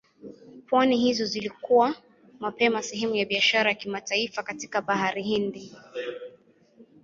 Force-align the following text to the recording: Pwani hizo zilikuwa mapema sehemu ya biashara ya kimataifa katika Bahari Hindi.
Pwani 0.69 0.97
hizo 0.97 1.25
zilikuwa 1.25 1.95
mapema 2.39 2.81
sehemu 2.81 3.15
ya 3.15 3.25
biashara 3.25 3.69
ya 3.69 3.75
kimataifa 3.75 4.43
katika 4.43 4.81
Bahari 4.81 5.23
Hindi. 5.23 5.75